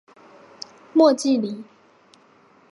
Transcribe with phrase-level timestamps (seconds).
[0.95, 1.63] 莫济里。